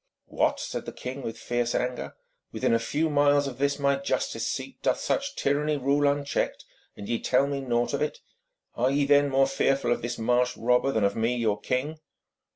'What!' 0.25 0.59
said 0.59 0.87
the 0.87 0.91
king 0.93 1.21
with 1.21 1.37
fierce 1.37 1.75
anger, 1.75 2.15
'within 2.51 2.73
a 2.73 2.79
few 2.79 3.07
miles 3.07 3.45
of 3.45 3.59
this 3.59 3.77
my 3.77 3.97
justice 3.97 4.47
seat 4.47 4.81
doth 4.81 4.99
such 4.99 5.35
tyranny 5.35 5.77
rule 5.77 6.07
unchecked, 6.07 6.65
and 6.97 7.07
ye 7.07 7.19
tell 7.19 7.45
me 7.45 7.61
naught 7.61 7.93
of 7.93 8.01
it? 8.01 8.17
Are 8.73 8.89
ye 8.89 9.05
then 9.05 9.29
more 9.29 9.45
fearful 9.45 9.91
of 9.91 10.01
this 10.01 10.17
marsh 10.17 10.57
robber 10.57 10.91
than 10.91 11.03
of 11.03 11.15
me 11.15 11.35
your 11.35 11.59
king?' 11.61 11.99